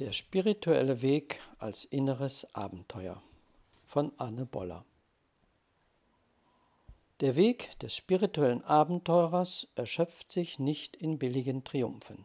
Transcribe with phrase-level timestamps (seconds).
[0.00, 3.22] Der spirituelle Weg als inneres Abenteuer
[3.86, 4.84] von Anne Boller
[7.20, 12.24] Der Weg des spirituellen Abenteurers erschöpft sich nicht in billigen Triumphen.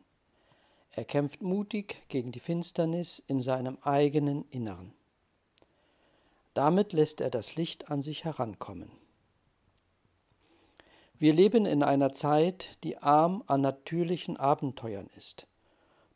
[0.93, 4.95] Er kämpft mutig gegen die Finsternis in seinem eigenen Inneren.
[6.55, 8.91] Damit lässt er das Licht an sich herankommen.
[11.19, 15.45] Wir leben in einer Zeit, die arm an natürlichen Abenteuern ist.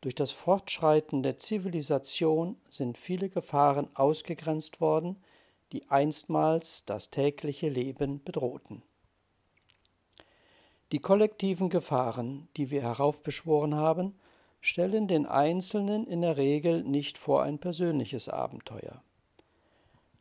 [0.04, 5.16] Durch das Fortschreiten der Zivilisation sind viele Gefahren ausgegrenzt worden,
[5.72, 8.82] die einstmals das tägliche Leben bedrohten.
[10.92, 14.20] Die kollektiven Gefahren, die wir heraufbeschworen haben,
[14.60, 19.02] stellen den Einzelnen in der Regel nicht vor ein persönliches Abenteuer.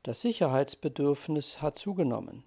[0.04, 2.44] Das Sicherheitsbedürfnis hat zugenommen,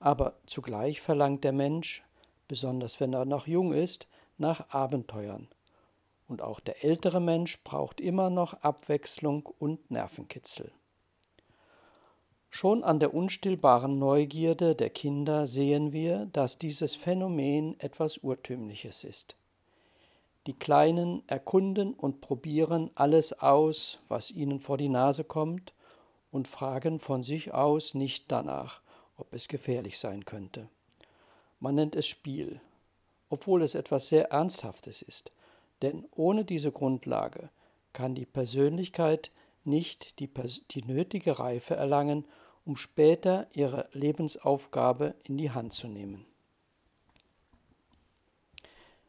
[0.00, 2.02] aber zugleich verlangt der Mensch,
[2.48, 5.46] besonders wenn er noch jung ist, nach Abenteuern,
[6.34, 10.72] und auch der ältere Mensch braucht immer noch Abwechslung und Nervenkitzel.
[12.50, 19.36] Schon an der unstillbaren Neugierde der Kinder sehen wir, dass dieses Phänomen etwas Urtümliches ist.
[20.48, 25.72] Die Kleinen erkunden und probieren alles aus, was ihnen vor die Nase kommt,
[26.32, 28.80] und fragen von sich aus nicht danach,
[29.18, 30.68] ob es gefährlich sein könnte.
[31.60, 32.60] Man nennt es Spiel,
[33.30, 35.30] obwohl es etwas sehr Ernsthaftes ist,
[35.84, 37.50] denn ohne diese Grundlage
[37.92, 39.30] kann die Persönlichkeit
[39.64, 40.30] nicht die,
[40.70, 42.24] die nötige Reife erlangen,
[42.64, 46.24] um später ihre Lebensaufgabe in die Hand zu nehmen.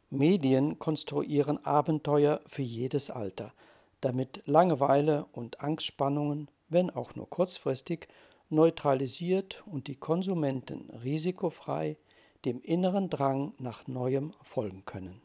[0.09, 3.53] Medien konstruieren Abenteuer für jedes Alter,
[4.02, 8.09] damit Langeweile und Angstspannungen, wenn auch nur kurzfristig,
[8.50, 11.96] neutralisiert und die Konsumenten risikofrei
[12.44, 15.25] dem inneren Drang nach Neuem folgen können.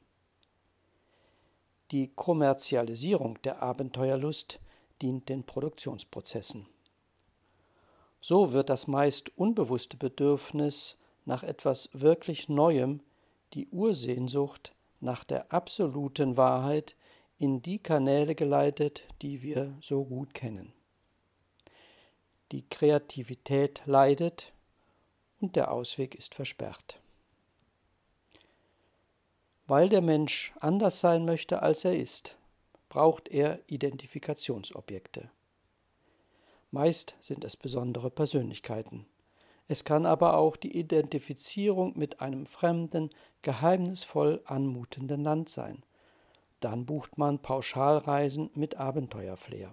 [1.91, 4.61] Die Kommerzialisierung der Abenteuerlust
[5.03, 6.69] dient den Produktionsprozessen.
[8.21, 13.01] So wird das meist unbewusste Bedürfnis nach etwas wirklich Neuem,
[13.55, 16.95] die Ursehnsucht nach der absoluten Wahrheit,
[17.39, 20.73] in die Kanäle geleitet, die wir so gut kennen.
[22.53, 24.53] Die Kreativität leidet
[25.41, 27.01] und der Ausweg ist versperrt
[29.71, 32.37] weil der Mensch anders sein möchte, als er ist,
[32.89, 35.31] braucht er Identifikationsobjekte.
[36.73, 39.07] Meist sind es besondere Persönlichkeiten.
[39.69, 43.11] Es kann aber auch die Identifizierung mit einem fremden,
[43.43, 45.85] geheimnisvoll anmutenden Land sein.
[46.59, 49.73] Dann bucht man Pauschalreisen mit Abenteuerflair.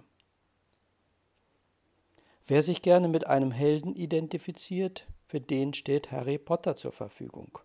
[2.46, 7.58] Wer sich gerne mit einem Helden identifiziert, für den steht Harry Potter zur Verfügung.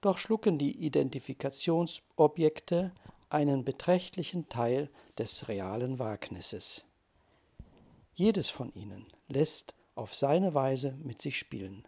[0.00, 2.92] Doch schlucken die Identifikationsobjekte
[3.28, 6.84] einen beträchtlichen Teil des realen Wagnisses.
[8.14, 11.86] Jedes von ihnen lässt auf seine Weise mit sich spielen.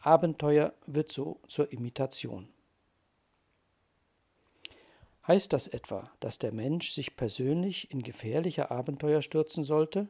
[0.00, 2.48] Abenteuer wird so zur Imitation.
[5.26, 10.08] Heißt das etwa, dass der Mensch sich persönlich in gefährliche Abenteuer stürzen sollte?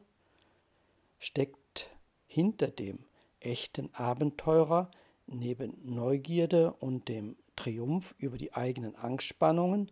[1.19, 1.91] Steckt
[2.25, 3.05] hinter dem
[3.39, 4.89] echten Abenteurer
[5.27, 9.91] neben Neugierde und dem Triumph über die eigenen Angstspannungen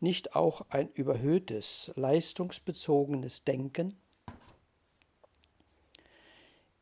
[0.00, 3.96] nicht auch ein überhöhtes, leistungsbezogenes Denken?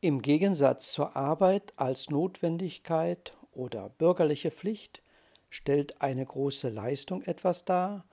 [0.01, 5.03] Im Gegensatz zur Arbeit als Notwendigkeit oder bürgerliche Pflicht
[5.49, 8.05] stellt eine große Leistung etwas dar,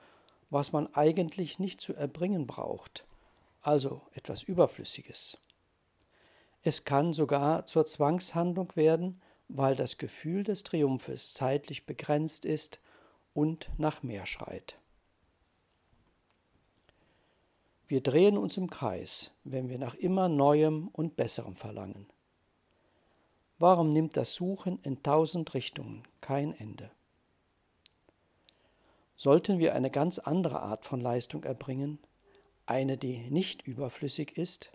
[0.49, 3.05] was man eigentlich nicht zu erbringen braucht,
[3.61, 5.37] also etwas Überflüssiges.
[6.61, 12.79] Es kann sogar zur Zwangshandlung werden, weil das Gefühl des Triumphes zeitlich begrenzt ist
[13.33, 14.77] und nach mehr schreit.
[17.87, 22.07] Wir drehen uns im Kreis, wenn wir nach immer Neuem und Besserem verlangen.
[23.59, 26.91] Warum nimmt das Suchen in tausend Richtungen kein Ende?
[29.15, 31.99] Sollten wir eine ganz andere Art von Leistung erbringen,
[32.65, 34.72] eine, die nicht überflüssig ist,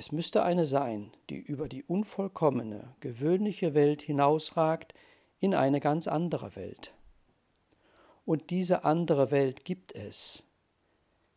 [0.00, 4.94] es müsste eine sein, die über die unvollkommene, gewöhnliche Welt hinausragt
[5.40, 6.94] in eine ganz andere Welt.
[8.24, 10.42] Und diese andere Welt gibt es.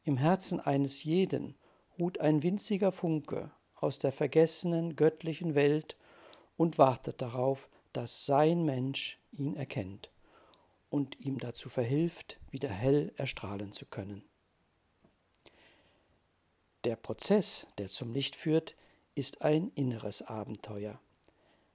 [0.06, 1.56] Im Herzen eines jeden
[2.00, 5.98] ruht ein winziger Funke aus der vergessenen göttlichen Welt
[6.56, 10.10] und wartet darauf, dass sein Mensch ihn erkennt
[10.90, 14.24] und ihm dazu verhilft, wieder hell erstrahlen zu können.
[16.84, 18.76] Der Prozess, der zum Licht führt,
[19.16, 21.00] ist ein inneres Abenteuer.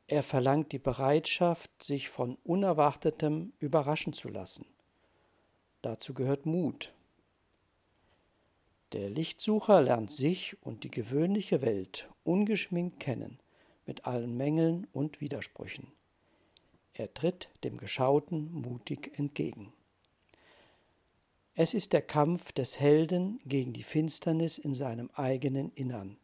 [0.06, 4.66] Er verlangt die Bereitschaft, sich von Unerwartetem überraschen zu lassen.
[5.82, 6.92] Dazu gehört Mut,
[8.92, 13.38] Der Lichtsucher lernt sich und die gewöhnliche Welt ungeschminkt kennen,
[13.86, 15.92] mit allen Mängeln und Widersprüchen.
[16.94, 19.72] Er tritt dem Geschauten mutig entgegen.
[21.60, 26.16] Es ist der Kampf des Helden gegen die Finsternis in seinem eigenen Innern.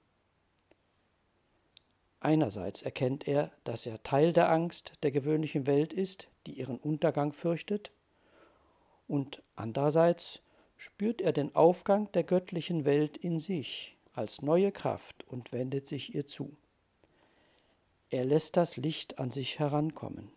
[2.21, 7.33] Einerseits erkennt er, dass er Teil der Angst der gewöhnlichen Welt ist, die ihren Untergang
[7.33, 7.91] fürchtet,
[9.09, 10.39] und andererseits
[10.77, 16.15] spürt er den Aufgang der göttlichen Welt in sich als neue Kraft und wendet sich
[16.15, 16.57] ihr zu.
[18.09, 20.31] Er lässt das Licht an sich herankommen.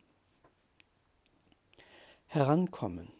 [2.25, 3.11] Herankommen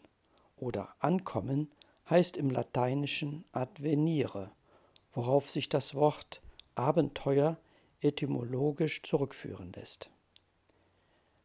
[0.60, 1.70] oder ankommen
[2.08, 4.50] heißt im Lateinischen advenire,
[5.12, 6.40] worauf sich das Wort
[6.74, 7.58] Abenteuer
[8.00, 10.10] etymologisch zurückführen lässt.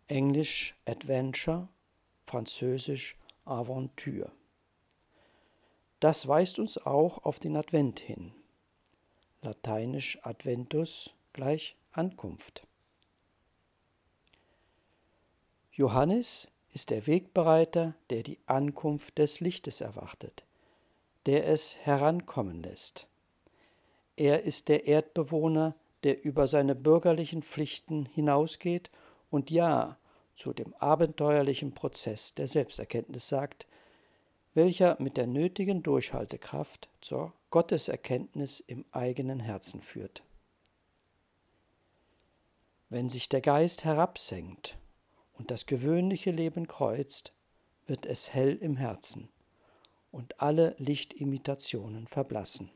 [0.07, 1.67] Englisch Adventure,
[2.25, 4.31] Französisch Aventure.
[5.99, 8.33] Das weist uns auch auf den Advent hin.
[9.41, 12.67] Lateinisch Adventus gleich Ankunft.
[15.71, 20.43] Johannes ist der Wegbereiter, der die Ankunft des Lichtes erwartet,
[21.25, 23.07] der es herankommen lässt.
[24.15, 28.89] Er ist der Erdbewohner, der über seine bürgerlichen Pflichten hinausgeht
[29.29, 29.97] und Ja
[30.35, 33.67] zu dem abenteuerlichen Prozess der Selbsterkenntnis sagt,
[34.55, 40.23] welcher mit der nötigen Durchhaltekraft zur Gotteserkenntnis im eigenen Herzen führt.
[42.89, 44.77] Wenn sich der Geist herabsenkt
[45.43, 47.33] und das gewöhnliche Leben kreuzt,
[47.85, 49.27] wird es hell im Herzen
[50.09, 52.69] und alle Lichtimitationen verblassen.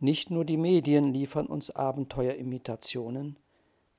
[0.00, 3.38] Nicht nur die Medien liefern uns Abenteuerimitationen,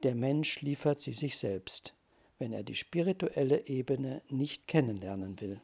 [0.04, 1.96] der Mensch liefert sie sich selbst,
[2.38, 5.60] wenn er die spirituelle Ebene nicht kennenlernen will.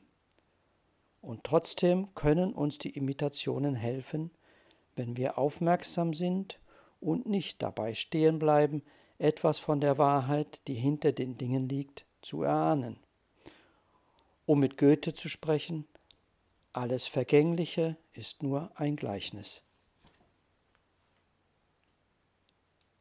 [1.21, 4.31] Und trotzdem können uns die Imitationen helfen,
[4.95, 6.59] wenn wir aufmerksam sind
[6.99, 8.81] und nicht dabei stehen bleiben,
[9.21, 13.00] etwas von der Wahrheit, die hinter den Dingen liegt, zu erahnen.
[14.45, 15.85] Um mit Goethe zu sprechen,
[16.73, 19.62] alles Vergängliche ist nur ein Gleichnis.